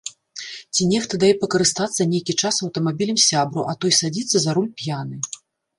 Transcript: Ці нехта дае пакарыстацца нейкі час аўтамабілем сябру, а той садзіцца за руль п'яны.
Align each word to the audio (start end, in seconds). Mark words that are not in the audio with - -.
Ці 0.73 0.87
нехта 0.93 1.19
дае 1.25 1.29
пакарыстацца 1.43 2.09
нейкі 2.15 2.33
час 2.41 2.55
аўтамабілем 2.69 3.21
сябру, 3.29 3.61
а 3.73 3.79
той 3.83 3.91
садзіцца 4.01 4.37
за 4.49 4.59
руль 4.59 4.73
п'яны. 4.83 5.15